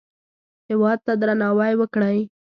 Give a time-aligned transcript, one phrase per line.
[0.69, 2.19] هېواد ته درناوی وکړئ